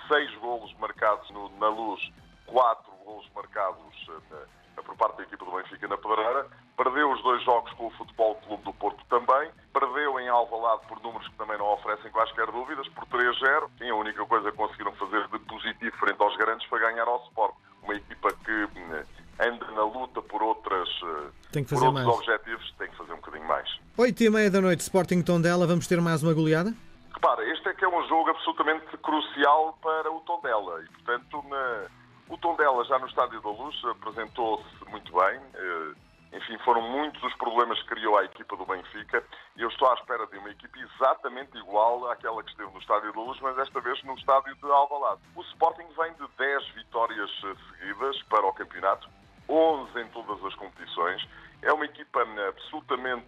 seis 0.07 0.33
golos 0.35 0.73
marcados 0.79 1.29
no, 1.31 1.49
na 1.57 1.67
luz, 1.67 2.01
quatro 2.45 2.91
golos 3.03 3.29
marcados 3.35 4.07
uh, 4.07 4.58
por 4.83 4.95
parte 4.95 5.17
da 5.17 5.23
equipa 5.23 5.45
do 5.45 5.51
Benfica 5.51 5.87
na 5.87 5.97
Pedreira, 5.97 6.47
perdeu 6.77 7.11
os 7.11 7.21
dois 7.23 7.43
jogos 7.43 7.71
com 7.73 7.87
o 7.87 7.91
Futebol 7.91 8.35
Clube 8.35 8.63
do 8.63 8.73
Porto 8.73 9.03
também, 9.09 9.51
perdeu 9.73 10.19
em 10.19 10.27
Alvalade 10.29 10.81
por 10.87 11.01
números 11.01 11.27
que 11.27 11.35
também 11.35 11.57
não 11.57 11.73
oferecem 11.73 12.11
quaisquer 12.11 12.47
dúvidas, 12.51 12.87
por 12.89 13.05
3-0, 13.05 13.69
e 13.81 13.89
a 13.89 13.95
única 13.95 14.25
coisa 14.25 14.51
que 14.51 14.57
conseguiram 14.57 14.91
fazer 14.93 15.27
de 15.27 15.39
positivo 15.39 15.97
frente 15.97 16.21
aos 16.21 16.35
grandes 16.37 16.67
foi 16.67 16.79
ganhar 16.79 17.07
ao 17.07 17.23
Sport, 17.27 17.53
uma 17.83 17.95
equipa 17.95 18.31
que 18.45 18.51
hum, 18.51 19.03
anda 19.39 19.71
na 19.71 19.83
luta 19.83 20.21
por, 20.21 20.41
outras, 20.41 20.89
tem 21.51 21.63
que 21.63 21.69
fazer 21.69 21.85
por 21.85 21.95
outros 21.95 22.05
mais. 22.05 22.17
objetivos, 22.17 22.73
tem 22.77 22.89
que 22.89 22.97
fazer 22.97 23.13
um 23.13 23.17
bocadinho 23.17 23.47
mais. 23.47 23.79
8 23.97 24.23
e 24.23 24.29
meia 24.29 24.51
da 24.51 24.61
noite, 24.61 24.81
Sporting 24.81 25.21
Tondela, 25.21 25.67
vamos 25.67 25.87
ter 25.87 26.01
mais 26.01 26.23
uma 26.23 26.33
goleada? 26.33 26.73
Repara, 27.13 27.43
este 27.51 27.67
é 27.67 27.73
que 27.73 27.83
é 27.83 27.87
um 27.87 28.07
jogo 28.07 28.29
absolutamente 28.29 28.85
crucial 28.97 29.77
para 29.81 30.11
o 30.11 30.21
Tondela, 30.21 30.81
e 30.81 30.87
portanto... 30.89 31.43
Na 31.49 31.98
o 32.29 32.37
Tondela, 32.37 32.85
já 32.85 32.99
no 32.99 33.07
Estádio 33.07 33.41
da 33.41 33.49
Luz, 33.49 33.75
apresentou-se 33.85 34.85
muito 34.89 35.11
bem. 35.11 35.41
Eh, 35.55 35.93
enfim, 36.31 36.59
foram 36.59 36.81
muitos 36.83 37.21
os 37.23 37.33
problemas 37.35 37.81
que 37.81 37.87
criou 37.87 38.17
a 38.19 38.23
equipa 38.23 38.55
do 38.55 38.65
Benfica 38.65 39.23
e 39.55 39.63
eu 39.63 39.69
estou 39.69 39.89
à 39.89 39.95
espera 39.95 40.27
de 40.27 40.37
uma 40.37 40.51
equipe 40.51 40.79
exatamente 40.79 41.57
igual 41.57 42.07
àquela 42.11 42.43
que 42.43 42.51
esteve 42.51 42.71
no 42.71 42.79
Estádio 42.79 43.11
da 43.11 43.19
Luz, 43.19 43.39
mas 43.41 43.55
desta 43.55 43.81
vez 43.81 44.01
no 44.03 44.13
Estádio 44.13 44.55
de 44.55 44.65
Alvalade. 44.65 45.21
O 45.35 45.41
Sporting 45.41 45.87
vem 45.97 46.13
de 46.13 46.27
10 46.37 46.67
vitórias 46.75 47.31
eh, 47.45 47.55
seguidas 47.71 48.21
para 48.29 48.45
o 48.45 48.53
campeonato, 48.53 49.09
11 49.49 49.99
em 49.99 50.07
todas 50.09 50.45
as 50.45 50.53
competições. 50.53 51.27
É 51.63 51.73
uma 51.73 51.85
equipa 51.85 52.21
eh, 52.21 52.47
absolutamente 52.47 53.27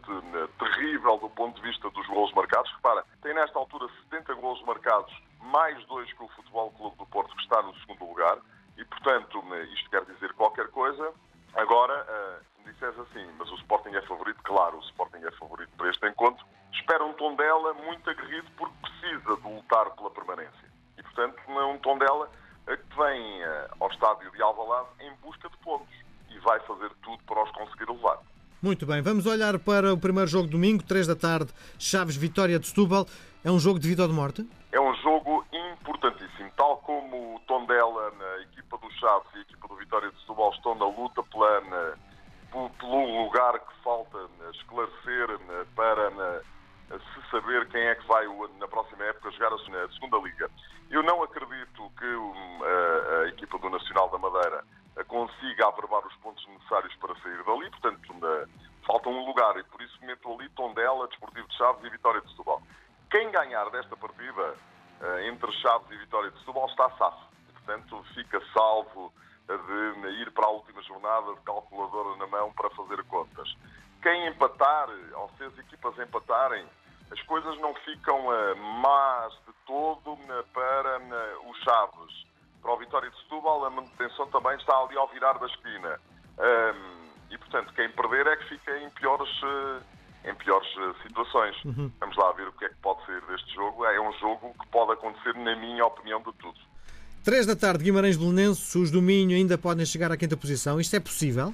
terrível 0.60 1.18
do 1.18 1.30
ponto 1.32 1.60
de 1.60 1.68
vista 1.68 1.90
dos 1.90 2.06
golos 2.06 2.32
marcados. 2.34 2.72
Repara, 2.76 3.04
tem 3.24 3.34
nesta 3.34 3.58
altura 3.58 3.88
70 4.12 4.36
golos 4.36 4.62
marcados, 4.64 5.12
mais 5.40 5.84
dois 5.88 6.14
que 6.14 6.24
o 6.24 6.28
Futebol 6.30 6.70
Clube 6.74 6.98
do 6.98 7.06
Porto, 7.08 7.36
que 7.36 7.42
está 7.42 7.64
no 7.64 7.76
segundo 7.80 8.06
lugar. 8.06 8.38
E, 8.78 8.86
portanto, 8.86 9.44
isto 9.74 9.90
quer 9.90 10.06
dizer 10.06 10.34
qualquer 10.34 10.68
coisa. 10.70 11.12
Agora, 11.54 12.06
eh, 12.08 12.40
se 12.56 12.66
me 12.68 12.74
disseres 12.74 13.00
assim, 13.00 13.26
mas 13.38 13.50
o 13.52 13.56
Sporting 13.56 13.90
é 13.96 14.02
favorito, 14.04 14.42
claro, 14.44 14.78
o 14.78 14.82
Sporting 14.82 15.24
é 15.26 15.32
favorito 15.32 15.70
para 15.78 15.90
este 15.90 16.08
encontro. 16.08 16.46
Espera 16.74 17.04
um 17.04 17.14
tom 17.14 17.36
dela 17.36 17.74
muito 17.74 18.10
aguerrido 18.10 18.48
porque 18.58 18.74
precisa 18.82 19.36
de 19.36 19.54
lutar 19.54 19.92
pela 19.92 20.10
permanência. 20.12 20.72
E, 20.98 21.04
portanto, 21.04 21.36
é 21.48 21.66
um 21.66 21.78
tom 21.80 21.98
dela 21.98 22.30
que 22.66 22.98
vem 22.98 23.44
eh, 23.44 23.68
ao 23.80 23.90
estádio 23.90 24.32
de 24.32 24.42
Alvalade 24.42 24.88
em 25.02 25.14
busca 25.22 25.50
de 25.50 25.58
pontos. 25.58 25.94
e 26.30 26.40
vai 26.40 26.60
fazer 26.62 26.90
tudo 27.04 27.22
para 27.26 27.44
os 27.44 27.52
conseguir 27.52 27.92
levar. 27.92 28.18
Muito 28.62 28.86
bem, 28.86 29.02
vamos 29.02 29.26
olhar 29.26 29.60
para 29.60 29.94
o 29.94 29.98
primeiro 29.98 30.30
jogo 30.30 30.48
domingo, 30.48 30.84
3 30.84 31.08
da 31.08 31.16
tarde, 31.16 31.52
Chaves 31.78 32.16
Vitória 32.16 32.58
de 32.58 32.68
Setúbal. 32.68 33.06
É 33.44 33.52
um 33.52 33.60
jogo 33.60 33.80
de 33.80 33.88
vida 33.90 34.04
ou 34.04 34.08
de 34.08 34.14
morte? 34.14 34.48
É 34.72 34.80
um 34.80 34.94
jogo 34.98 35.44
importantíssimo, 35.52 36.50
tal 36.56 36.78
como 36.78 37.36
o 37.36 37.40
Tondela, 37.48 38.12
na 38.12 38.41
Chaves 39.00 39.28
e 39.34 39.38
a 39.38 39.42
equipa 39.42 39.68
do 39.68 39.76
Vitória 39.76 40.12
de 40.12 40.20
Setúbal 40.22 40.52
estão 40.52 40.76
na 40.76 40.86
luta 40.86 41.24
pela, 41.24 41.98
pelo 42.80 43.24
lugar 43.24 43.60
que 43.60 43.84
falta 43.84 44.18
esclarecer 44.54 45.28
para 45.76 46.44
se 46.90 47.32
saber 47.32 47.68
quem 47.70 47.82
é 47.82 47.96
que 47.96 48.06
vai 48.08 48.26
na 48.60 48.68
próxima 48.68 49.04
época 49.06 49.32
jogar 49.32 49.54
a 49.54 49.90
segunda 49.94 50.18
liga. 50.18 50.50
Eu 50.90 51.02
não 51.04 51.24
acredito 51.24 51.92
que 51.98 52.06
a, 52.06 53.22
a 53.22 53.28
equipa 53.30 53.58
do 53.58 53.70
Nacional 53.70 54.10
da 54.10 54.18
Madeira 54.18 54.64
consiga 55.08 55.68
averbar 55.68 56.06
os 56.06 56.16
pontos 56.18 56.46
necessários 56.48 56.94
para 56.96 57.16
sair 57.22 57.44
dali, 57.46 57.70
portanto 57.70 58.48
falta 58.86 59.08
um 59.10 59.26
lugar 59.26 59.58
e 59.58 59.64
por 59.64 59.82
isso 59.82 59.98
meto 60.06 60.34
ali 60.34 60.50
Tondela, 60.50 61.08
Desportivo 61.08 61.48
de 61.48 61.56
Chaves 61.56 61.84
e 61.86 61.90
Vitória 61.90 62.20
de 62.22 62.30
Setúbal. 62.30 62.62
Quem 63.10 63.32
ganhar 63.32 63.70
desta 63.70 63.96
partida 63.96 64.56
entre 65.26 65.52
Chaves 65.54 65.90
e 65.92 65.98
Vitória 65.98 66.30
de 66.32 66.40
Setúbal 66.40 66.68
está 66.68 66.90
safo. 66.98 67.31
Portanto, 67.66 68.04
fica 68.14 68.42
salvo 68.54 69.14
de 69.48 70.08
ir 70.22 70.32
para 70.32 70.46
a 70.46 70.50
última 70.50 70.82
jornada 70.84 71.34
de 71.34 71.42
calculadora 71.42 72.16
na 72.18 72.28
mão 72.28 72.54
para 72.54 72.70
fazer 72.72 73.04
contas. 73.06 73.54
Quem 74.02 74.28
empatar, 74.28 74.90
ou 75.14 75.30
se 75.38 75.44
as 75.44 75.58
equipas 75.60 75.98
empatarem, 76.00 76.66
as 77.12 77.22
coisas 77.24 77.58
não 77.60 77.74
ficam 77.76 78.24
más 78.82 79.34
de 79.46 79.54
todo 79.66 80.18
para 80.54 81.00
os 81.50 81.58
Chaves. 81.64 82.26
Para 82.62 82.74
o 82.74 82.78
Vitória 82.78 83.10
de 83.10 83.18
Setúbal, 83.24 83.66
a 83.66 83.70
manutenção 83.70 84.28
também 84.30 84.56
está 84.56 84.78
ali 84.78 84.98
ao 84.98 85.08
virar 85.08 85.34
da 85.34 85.48
esquina. 85.48 86.00
E, 87.30 87.38
portanto, 87.38 87.74
quem 87.74 87.90
perder 87.92 88.28
é 88.28 88.38
que 88.38 88.50
fica 88.50 88.78
em 88.80 88.90
piores, 88.92 89.30
em 90.24 90.36
piores 90.36 90.68
situações. 91.04 91.64
Uhum. 91.66 91.92
Vamos 92.00 92.16
lá 92.16 92.32
ver 92.32 92.48
o 92.48 92.54
que 92.54 92.66
é 92.66 92.70
que 92.70 92.76
pode 92.76 93.06
sair 93.06 93.22
deste 93.26 93.54
jogo. 93.54 93.86
É 93.86 94.00
um 94.00 94.14
jogo 94.14 94.54
que 94.60 94.68
pode 94.68 94.94
acontecer, 94.94 95.36
na 95.36 95.56
minha 95.56 95.86
opinião, 95.86 96.22
de 96.22 96.32
tudo. 96.34 96.60
3 97.24 97.46
da 97.46 97.56
tarde, 97.56 97.84
Guimarães 97.84 98.18
Belenenses, 98.18 98.74
os 98.76 98.90
do 98.90 99.02
Minho 99.02 99.36
ainda 99.36 99.58
podem 99.58 99.86
chegar 99.86 100.12
à 100.12 100.18
quinta 100.18 100.36
posição. 100.36 100.80
Isto 100.80 100.96
é 100.96 101.00
possível? 101.00 101.54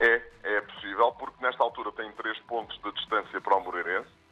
É, 0.00 0.22
é 0.42 0.60
possível, 0.62 1.12
porque 1.12 1.44
nesta 1.44 1.62
altura 1.62 1.92
tem 1.92 2.10
3 2.12 2.38
pontos 2.48 2.80
de 2.82 2.92
distância 2.92 3.40
para 3.40 3.56
o 3.56 3.64
Moreirense 3.64 4.22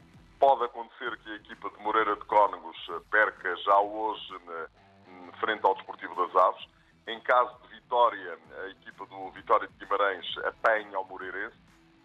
Pode 0.40 0.64
acontecer 0.64 1.14
que 1.18 1.30
a 1.32 1.36
equipa 1.36 1.68
de 1.68 1.76
Moreira 1.84 2.16
de 2.16 2.24
Cónegos 2.24 2.74
perca 3.10 3.54
já 3.58 3.78
hoje 3.78 4.32
na, 4.46 5.32
frente 5.38 5.60
ao 5.66 5.74
Desportivo 5.74 6.14
das 6.14 6.34
Aves. 6.34 6.66
Em 7.06 7.20
caso 7.20 7.54
de 7.62 7.74
vitória, 7.74 8.38
a 8.64 8.68
equipa 8.70 9.04
do 9.04 9.30
Vitória 9.32 9.68
de 9.68 9.74
Guimarães 9.84 10.24
apanha 10.38 10.96
ao 10.96 11.04
Moreirense. 11.04 11.56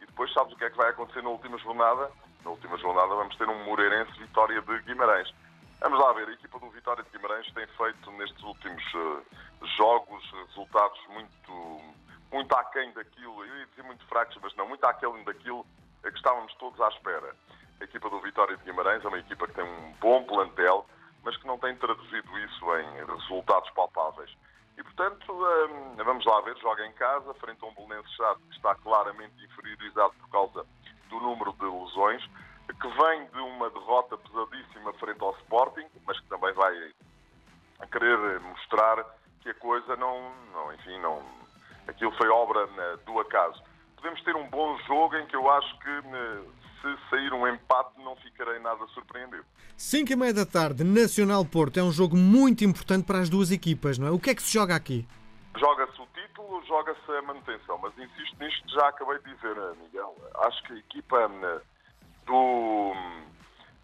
E 0.01 0.05
depois 0.05 0.33
sabes 0.33 0.51
o 0.51 0.57
que 0.57 0.65
é 0.65 0.69
que 0.69 0.75
vai 0.75 0.89
acontecer 0.89 1.23
na 1.23 1.29
última 1.29 1.57
jornada? 1.59 2.11
Na 2.43 2.51
última 2.51 2.77
jornada 2.77 3.07
vamos 3.15 3.37
ter 3.37 3.47
um 3.47 3.63
Moreirense 3.63 4.11
Vitória 4.19 4.61
de 4.61 4.79
Guimarães. 4.79 5.33
Vamos 5.81 5.99
lá 5.99 6.13
ver, 6.13 6.27
a 6.27 6.31
equipa 6.31 6.59
do 6.59 6.69
Vitória 6.69 7.03
de 7.03 7.09
Guimarães 7.09 7.51
tem 7.53 7.67
feito 7.67 8.11
nestes 8.13 8.43
últimos 8.43 8.83
uh, 8.93 9.25
jogos 9.77 10.23
resultados 10.47 10.99
muito, 11.09 11.81
muito 12.31 12.55
aquém 12.55 12.91
daquilo, 12.93 13.45
eu 13.45 13.57
ia 13.57 13.65
dizer 13.67 13.83
muito 13.83 14.05
fracos, 14.07 14.37
mas 14.41 14.55
não, 14.55 14.67
muito 14.67 14.83
aquém 14.85 15.23
daquilo 15.23 15.65
que 16.01 16.09
estávamos 16.09 16.53
todos 16.55 16.79
à 16.81 16.87
espera. 16.89 17.35
A 17.79 17.83
equipa 17.83 18.09
do 18.09 18.19
Vitória 18.21 18.55
de 18.55 18.63
Guimarães 18.63 19.03
é 19.03 19.07
uma 19.07 19.19
equipa 19.19 19.47
que 19.47 19.53
tem 19.53 19.63
um 19.63 19.91
bom 19.99 20.23
plantel, 20.23 20.85
mas 21.23 21.35
que 21.37 21.47
não 21.47 21.57
tem 21.57 21.75
traduzido 21.75 22.39
isso 22.39 22.77
em 22.77 23.05
resultados 23.05 23.69
palpáveis. 23.71 24.31
E, 24.77 24.83
portanto, 24.83 25.31
hum, 25.31 25.95
vamos 25.97 26.25
lá 26.25 26.41
ver, 26.41 26.57
joga 26.57 26.85
em 26.85 26.91
casa, 26.93 27.33
frente 27.35 27.63
a 27.63 27.67
um 27.67 27.73
Belenenses 27.73 28.15
que 28.15 28.55
está 28.55 28.75
claramente 28.75 29.33
inferiorizado 29.43 30.13
por 30.19 30.29
causa 30.29 30.65
do 31.09 31.19
número 31.19 31.53
de 31.53 31.65
lesões, 31.65 32.23
que 32.73 32.87
vem 32.87 33.25
de 33.27 33.39
uma 33.39 33.69
derrota 33.69 34.17
pesadíssima 34.17 34.93
frente 34.93 35.21
ao 35.21 35.35
Sporting, 35.37 35.85
mas 36.05 36.19
que 36.19 36.27
também 36.27 36.53
vai 36.53 36.73
querer 37.91 38.39
mostrar 38.41 39.05
que 39.41 39.49
a 39.49 39.53
coisa 39.55 39.95
não, 39.95 40.31
não 40.53 40.73
enfim, 40.73 40.97
não, 40.99 41.21
aquilo 41.87 42.11
foi 42.13 42.27
obra 42.29 42.65
né, 42.67 42.97
do 43.05 43.19
acaso. 43.19 43.61
Podemos 43.95 44.21
ter 44.23 44.35
um 44.35 44.47
bom 44.49 44.77
jogo 44.87 45.15
em 45.15 45.25
que 45.27 45.35
eu 45.35 45.49
acho 45.49 45.79
que 45.79 46.01
né, 46.07 46.43
se 46.81 47.09
sair 47.09 47.33
um 47.33 47.47
empate, 47.47 47.91
não 47.97 48.15
ficarei 48.17 48.59
nada 48.59 48.85
surpreendido. 48.87 49.45
5 49.77 50.11
e 50.11 50.15
meia 50.15 50.33
da 50.33 50.45
tarde, 50.45 50.83
Nacional 50.83 51.43
Porto. 51.45 51.77
É 51.77 51.83
um 51.83 51.91
jogo 51.91 52.15
muito 52.15 52.63
importante 52.63 53.05
para 53.05 53.19
as 53.19 53.29
duas 53.29 53.51
equipas, 53.51 53.97
não 53.97 54.07
é? 54.07 54.11
O 54.11 54.19
que 54.19 54.29
é 54.29 54.35
que 54.35 54.41
se 54.41 54.53
joga 54.53 54.75
aqui? 54.75 55.07
Joga-se 55.57 56.01
o 56.01 56.07
título, 56.13 56.63
joga-se 56.65 57.11
a 57.11 57.21
manutenção. 57.23 57.77
Mas 57.79 57.97
insisto 57.97 58.37
nisto, 58.39 58.69
já 58.69 58.87
acabei 58.87 59.17
de 59.19 59.33
dizer, 59.33 59.57
eh, 59.57 59.73
Miguel. 59.81 60.15
Acho 60.45 60.63
que 60.63 60.73
a 60.73 60.77
equipa 60.77 61.17
eh, 61.17 61.61
do 62.25 62.93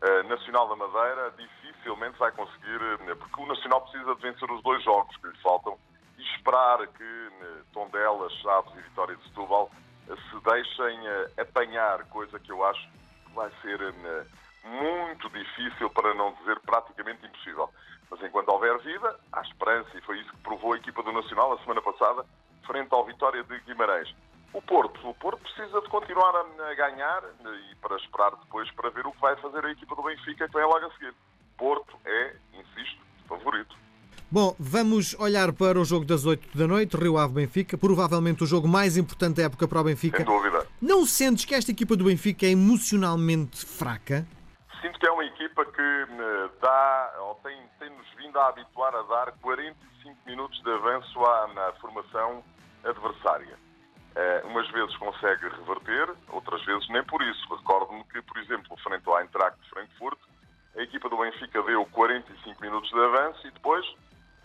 eh, 0.02 0.24
Nacional 0.24 0.68
da 0.70 0.76
Madeira 0.76 1.34
dificilmente 1.38 2.18
vai 2.18 2.32
conseguir, 2.32 2.80
porque 3.18 3.42
o 3.42 3.46
Nacional 3.46 3.82
precisa 3.82 4.16
de 4.16 4.22
vencer 4.22 4.52
os 4.52 4.62
dois 4.64 4.84
jogos 4.84 5.16
que 5.18 5.28
lhe 5.28 5.38
faltam 5.38 5.78
e 6.18 6.22
esperar 6.36 6.86
que 6.88 7.30
Tondela, 7.74 8.30
Chaves 8.42 8.74
e 8.76 8.82
Vitória 8.82 9.16
de 9.16 9.24
Setúbal 9.24 9.72
se 10.08 10.40
deixem 10.44 11.00
uh, 11.08 11.42
apanhar, 11.42 12.04
coisa 12.06 12.40
que 12.40 12.52
eu 12.52 12.64
acho 12.66 12.82
que 13.26 13.34
vai 13.34 13.52
ser 13.62 13.82
uh, 13.82 14.26
muito 14.64 15.30
difícil, 15.30 15.90
para 15.90 16.14
não 16.14 16.34
dizer 16.34 16.60
praticamente 16.62 17.26
impossível. 17.26 17.70
Mas 18.10 18.22
enquanto 18.22 18.50
houver 18.50 18.78
vida, 18.80 19.20
há 19.32 19.42
esperança, 19.42 19.90
e 19.98 20.02
foi 20.02 20.20
isso 20.20 20.32
que 20.32 20.38
provou 20.38 20.74
a 20.74 20.78
equipa 20.78 21.02
do 21.02 21.12
Nacional 21.12 21.54
a 21.54 21.60
semana 21.60 21.82
passada, 21.82 22.26
frente 22.66 22.94
ao 22.94 23.06
Vitória 23.06 23.44
de 23.44 23.60
Guimarães. 23.62 24.14
O 24.54 24.62
Porto, 24.62 25.08
o 25.08 25.14
Porto 25.14 25.42
precisa 25.42 25.80
de 25.82 25.88
continuar 25.88 26.36
a, 26.36 26.74
ganhar 26.74 27.24
e 27.72 27.76
para 27.76 27.96
esperar 27.98 28.32
depois 28.32 28.70
para 28.72 28.90
ver 28.90 29.08
o 29.08 29.12
que 29.12 29.22
vai 29.22 29.36
fazer 29.38 29.66
a 29.66 29.72
equipa 29.72 29.96
do 29.96 30.04
Benfica 30.04 30.48
que 30.48 30.54
vem 30.54 30.66
logo 30.66 30.86
a 30.86 30.92
seguir. 30.92 31.14
Porto 31.58 31.98
é, 32.06 32.36
insisto, 32.54 33.02
favorito. 33.28 33.76
Bom, 34.30 34.56
vamos 34.60 35.14
olhar 35.20 35.54
para 35.54 35.80
o 35.80 35.86
jogo 35.86 36.06
das 36.06 36.26
8 36.26 36.58
da 36.58 36.68
noite, 36.68 36.98
Rio 36.98 37.18
Ave 37.18 37.34
Benfica, 37.34 37.78
provavelmente 37.78 38.44
o 38.44 38.48
jogo 38.48 38.68
mais 38.68 38.98
importante 38.98 39.38
da 39.38 39.44
época 39.44 39.68
para 39.68 39.82
o 39.82 39.84
Benfica. 39.84 40.18
Sem 40.18 40.26
dúvida. 40.26 40.68
Não 40.82 41.06
sentes 41.06 41.46
que 41.46 41.54
esta 41.54 41.72
equipa 41.72 41.96
do 41.96 42.06
Benfica 42.06 42.46
é 42.46 42.50
emocionalmente 42.50 43.66
fraca? 43.66 44.26
Sinto 44.82 45.00
que 45.00 45.06
é 45.06 45.12
uma 45.12 45.26
equipa 45.26 45.66
que 45.66 45.82
eh, 45.82 46.50
dá, 46.62 47.14
ou 47.20 47.36
tem, 47.44 47.58
tem-nos 47.80 48.08
vindo 48.18 48.38
a 48.40 48.48
habituar 48.48 48.96
a 48.96 49.04
dar 49.04 49.32
45 49.42 50.18
minutos 50.26 50.62
de 50.64 50.72
avanço 50.72 51.26
à, 51.26 51.48
na 51.54 51.74
formação 51.74 52.44
adversária. 52.84 53.58
Uh, 54.12 54.48
umas 54.48 54.70
vezes 54.72 54.96
consegue 54.98 55.48
reverter, 55.48 56.14
outras 56.30 56.64
vezes 56.66 56.88
nem 56.90 57.04
por 57.06 57.22
isso. 57.22 57.56
Recordo-me 57.56 58.04
que, 58.06 58.22
por 58.22 58.38
exemplo, 58.38 58.78
frente 58.84 59.08
ao 59.08 59.20
Eintracht 59.22 59.58
de 59.62 59.70
Frankfurt, 59.70 60.20
a 60.76 60.82
equipa 60.82 61.10
do 61.10 61.18
Benfica 61.18 61.64
deu 61.64 61.86
45 61.86 62.62
minutos 62.62 62.90
de 62.90 63.00
avanço 63.00 63.48
e 63.48 63.52
depois 63.52 63.86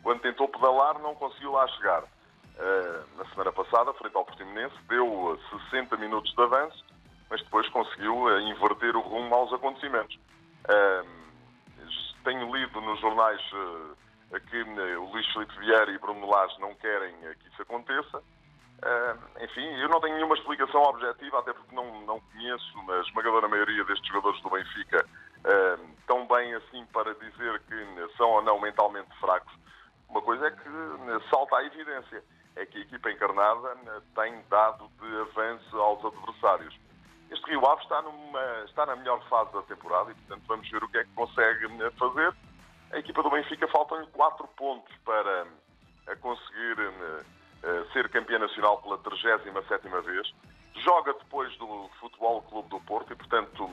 quando 0.06 0.20
tentou 0.20 0.46
pedalar, 0.46 1.00
não 1.00 1.16
conseguiu 1.16 1.50
lá 1.50 1.66
chegar. 1.66 2.04
Uh, 2.04 3.18
na 3.18 3.24
semana 3.30 3.50
passada, 3.50 3.92
frente 3.94 4.14
ao 4.16 4.24
Portimonense, 4.24 4.76
deu 4.88 5.36
60 5.68 5.96
minutos 5.96 6.32
de 6.32 6.40
avanço, 6.40 6.84
mas 7.28 7.42
depois 7.42 7.68
conseguiu 7.70 8.14
uh, 8.16 8.38
inverter 8.38 8.94
o 8.94 9.00
rumo 9.00 9.34
aos 9.34 9.52
acontecimentos. 9.52 10.16
Tenho 12.22 12.54
lido 12.54 12.80
nos 12.80 13.00
jornais 13.00 13.40
que 14.48 14.62
o 14.62 15.10
Luís 15.10 15.26
Felipe 15.32 15.58
Vieira 15.58 15.90
e 15.90 15.98
Bruno 15.98 16.28
Lage 16.28 16.60
não 16.60 16.72
querem 16.76 17.12
que 17.40 17.48
isso 17.48 17.62
aconteça. 17.62 18.22
Enfim, 19.40 19.66
eu 19.80 19.88
não 19.88 20.00
tenho 20.00 20.14
nenhuma 20.14 20.34
explicação 20.34 20.82
objetiva, 20.82 21.38
até 21.38 21.52
porque 21.52 21.74
não, 21.74 22.02
não 22.02 22.20
conheço 22.20 22.90
a 22.90 23.00
esmagadora 23.00 23.48
maioria 23.48 23.84
destes 23.84 24.06
jogadores 24.08 24.40
do 24.42 24.50
Benfica 24.50 25.06
tão 26.06 26.26
bem 26.26 26.54
assim 26.54 26.84
para 26.86 27.14
dizer 27.14 27.60
que 27.62 28.16
são 28.16 28.30
ou 28.30 28.42
não 28.42 28.60
mentalmente 28.60 29.08
fracos. 29.18 29.52
Uma 30.08 30.22
coisa 30.22 30.46
é 30.46 30.50
que 30.50 30.68
né, 30.68 31.20
salta 31.30 31.56
à 31.56 31.64
evidência, 31.64 32.22
é 32.54 32.64
que 32.64 32.78
a 32.78 32.80
equipa 32.82 33.10
encarnada 33.10 33.74
né, 33.76 34.00
tem 34.14 34.42
dado 34.48 34.88
de 35.00 35.20
avanço 35.20 35.78
aos 35.78 36.04
adversários. 36.04 36.78
Este 37.30 37.44
Rio 37.50 37.66
Ave 37.66 37.82
está, 37.82 38.00
numa, 38.02 38.64
está 38.64 38.86
na 38.86 38.96
melhor 38.96 39.20
fase 39.28 39.52
da 39.52 39.62
temporada 39.62 40.10
e, 40.10 40.14
portanto, 40.14 40.44
vamos 40.46 40.70
ver 40.70 40.82
o 40.82 40.88
que 40.88 40.98
é 40.98 41.04
que 41.04 41.12
consegue 41.12 41.68
né, 41.68 41.90
fazer. 41.98 42.34
A 42.92 42.98
equipa 42.98 43.22
do 43.22 43.30
Benfica 43.30 43.66
faltam-lhe 43.68 44.06
4 44.08 44.46
pontos 44.56 44.94
para 45.04 45.46
conseguir 46.20 46.76
ser 47.92 48.08
campeã 48.10 48.38
nacional 48.38 48.80
pela 48.82 48.98
37 48.98 49.48
vez. 50.04 50.34
Joga 50.84 51.14
depois 51.14 51.56
do 51.58 51.88
Futebol 52.00 52.42
Clube 52.42 52.68
do 52.68 52.80
Porto 52.80 53.12
e, 53.12 53.16
portanto, 53.16 53.68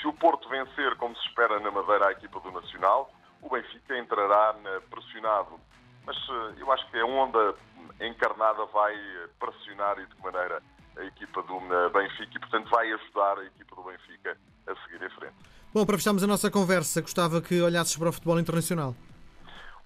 se 0.00 0.06
o 0.08 0.12
Porto 0.12 0.48
vencer, 0.48 0.96
como 0.96 1.16
se 1.16 1.26
espera 1.28 1.60
na 1.60 1.70
Madeira, 1.70 2.08
a 2.08 2.12
equipa 2.12 2.40
do 2.40 2.50
Nacional, 2.50 3.10
o 3.40 3.48
Benfica 3.48 3.96
entrará 3.96 4.54
pressionado. 4.90 5.60
Mas 6.04 6.16
eh, 6.16 6.54
eu 6.58 6.70
acho 6.72 6.90
que 6.90 6.98
a 6.98 7.06
onda 7.06 7.54
encarnada 8.00 8.64
vai 8.66 8.94
pressionar 9.38 9.98
e 9.98 10.06
de 10.06 10.14
que 10.14 10.22
maneira 10.22 10.62
a 10.96 11.04
equipa 11.04 11.42
do 11.42 11.60
Benfica 11.90 12.36
e, 12.36 12.38
portanto, 12.38 12.70
vai 12.70 12.92
ajudar 12.92 13.38
a 13.38 13.44
equipa 13.44 13.76
do 13.76 13.82
Benfica 13.82 14.36
a 14.66 14.74
seguir 14.82 15.04
em 15.04 15.10
frente. 15.10 15.34
Bom, 15.72 15.84
para 15.84 15.96
fecharmos 15.96 16.22
a 16.22 16.26
nossa 16.26 16.50
conversa, 16.50 17.00
gostava 17.00 17.40
que 17.40 17.60
olhasses 17.60 17.96
para 17.96 18.08
o 18.08 18.12
futebol 18.12 18.38
internacional. 18.38 18.94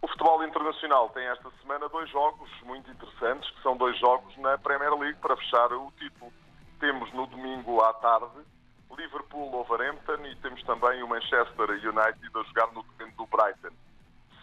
O 0.01 0.09
futebol 0.09 0.45
internacional 0.45 1.09
tem 1.11 1.27
esta 1.27 1.51
semana 1.61 1.89
dois 1.89 2.09
jogos 2.11 2.51
muito 2.63 2.91
interessantes, 2.91 3.51
que 3.51 3.63
são 3.63 3.77
dois 3.77 3.99
jogos 3.99 4.37
na 4.39 4.57
Premier 4.59 4.95
League 4.95 5.19
para 5.21 5.37
fechar 5.37 5.73
o 5.73 5.93
título. 5.99 6.33
Temos 6.79 7.13
no 7.13 7.27
domingo 7.27 7.81
à 7.83 7.93
tarde 7.95 8.45
Liverpool-Overhampton 8.99 10.27
e 10.27 10.37
temos 10.37 10.63
também 10.65 11.03
o 11.03 11.09
Manchester 11.09 11.71
United 11.71 12.31
a 12.35 12.43
jogar 12.43 12.73
no 12.73 12.83
terreno 12.83 13.17
do 13.17 13.27
Brighton. 13.27 13.75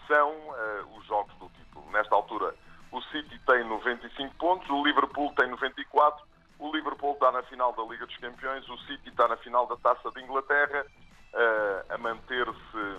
São 0.08 0.32
uh, 0.32 0.98
os 0.98 1.06
jogos 1.06 1.34
do 1.36 1.50
título. 1.50 1.90
Nesta 1.92 2.16
altura, 2.16 2.56
o 2.92 3.02
City 3.04 3.38
tem 3.46 3.64
95 3.64 4.36
pontos, 4.36 4.70
o 4.70 4.84
Liverpool 4.84 5.34
tem 5.36 5.50
94, 5.50 6.26
o 6.60 6.72
Liverpool 6.72 7.14
está 7.14 7.32
na 7.32 7.44
final 7.44 7.74
da 7.74 7.84
Liga 7.84 8.06
dos 8.06 8.18
Campeões, 8.18 8.68
o 8.70 8.78
City 8.80 9.10
está 9.10 9.28
na 9.28 9.38
final 9.38 9.68
da 9.68 9.76
Taça 9.78 10.10
de 10.12 10.24
Inglaterra, 10.24 10.86
uh, 11.34 11.94
a 11.94 11.98
manter-se, 11.98 12.98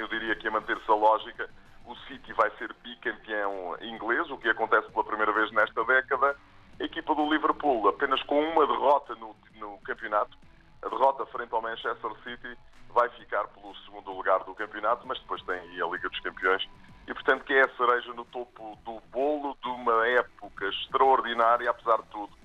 eu 0.00 0.08
diria 0.08 0.34
que 0.36 0.48
a 0.48 0.50
manter-se 0.50 0.90
a 0.90 0.94
lógica, 0.94 1.48
o 1.86 1.94
City 2.06 2.32
vai 2.34 2.50
ser 2.58 2.74
bicampeão 2.82 3.76
inglês, 3.80 4.30
o 4.30 4.38
que 4.38 4.48
acontece 4.48 4.90
pela 4.90 5.04
primeira 5.04 5.32
vez 5.32 5.50
nesta 5.52 5.84
década. 5.84 6.36
A 6.80 6.84
equipa 6.84 7.14
do 7.14 7.28
Liverpool, 7.32 7.88
apenas 7.88 8.22
com 8.24 8.40
uma 8.40 8.66
derrota 8.66 9.14
no, 9.16 9.34
no 9.56 9.78
campeonato, 9.78 10.36
a 10.82 10.88
derrota 10.88 11.26
frente 11.26 11.52
ao 11.52 11.62
Manchester 11.62 12.10
City, 12.22 12.56
vai 12.94 13.08
ficar 13.10 13.44
pelo 13.48 13.74
segundo 13.84 14.12
lugar 14.12 14.44
do 14.44 14.54
campeonato, 14.54 15.06
mas 15.06 15.18
depois 15.20 15.42
tem 15.42 15.58
aí 15.58 15.82
a 15.82 15.86
Liga 15.86 16.08
dos 16.08 16.20
Campeões 16.20 16.68
e, 17.06 17.14
portanto, 17.14 17.44
que 17.44 17.54
é 17.54 17.62
a 17.62 17.76
cereja 17.76 18.12
no 18.12 18.24
topo 18.26 18.78
do 18.84 19.00
bolo 19.10 19.56
de 19.62 19.68
uma 19.68 20.06
época 20.08 20.66
extraordinária, 20.66 21.70
apesar 21.70 21.96
de 22.02 22.08
tudo, 22.08 22.38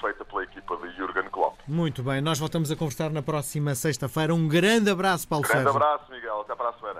feita 0.00 0.24
pela 0.24 0.42
equipa 0.44 0.76
de 0.76 0.94
Jurgen 0.96 1.28
Klopp. 1.30 1.58
Muito 1.66 2.02
bem, 2.02 2.20
nós 2.20 2.38
voltamos 2.38 2.70
a 2.70 2.76
conversar 2.76 3.10
na 3.10 3.22
próxima 3.22 3.74
sexta-feira. 3.74 4.34
Um 4.34 4.46
grande 4.46 4.90
abraço, 4.90 5.26
Paulo 5.26 5.44
grande 5.46 5.64
Sérgio. 5.64 5.82
abraço, 5.82 6.12
Miguel. 6.12 6.40
Até 6.42 6.54
para 6.54 6.68
a 6.68 6.72
semana. 6.74 6.98